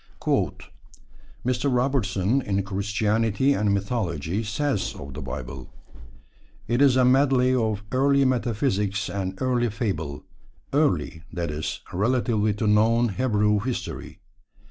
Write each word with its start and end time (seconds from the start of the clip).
Mr. 1.45 1.71
Robertson, 1.71 2.41
in 2.41 2.63
Christianity 2.63 3.53
and 3.53 3.71
Mythology, 3.71 4.43
says 4.43 4.95
of 4.95 5.13
the 5.13 5.21
Bible: 5.21 5.71
It 6.67 6.81
is 6.81 6.95
a 6.95 7.05
medley 7.05 7.53
of 7.53 7.83
early 7.91 8.25
metaphysics 8.25 9.11
and 9.11 9.39
early 9.39 9.69
fable 9.69 10.23
early, 10.73 11.21
that 11.31 11.51
is, 11.51 11.81
relatively 11.93 12.51
to 12.55 12.65
known 12.65 13.09
Hebrew 13.09 13.59
history. 13.59 14.17